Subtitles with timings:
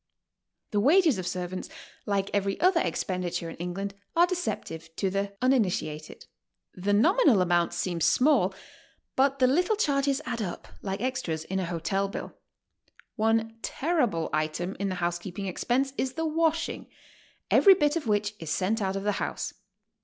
[0.71, 1.69] The wages of servants,
[2.07, 6.25] like every other expenditure in England, are deceptive to the uninitiated.
[6.73, 8.51] The nominal amount seems small,
[9.15, 12.33] but the little charges add up like extras in a hotel bill.
[13.15, 16.89] One terrible i'tem in the housekeeping expense is the washing,
[17.51, 19.53] every bit of which is sent out of the house.